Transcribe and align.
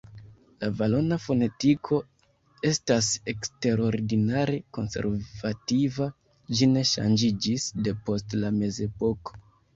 La 0.61 0.67
valona 0.77 1.17
fonetiko 1.25 1.99
estas 2.69 3.09
eksterordinare 3.33 4.57
konservativa: 4.79 6.09
ĝi 6.61 6.71
ne 6.75 6.85
ŝanĝiĝis 6.95 7.71
depost 7.91 8.37
la 8.43 8.55
Mezepoko. 8.59 9.41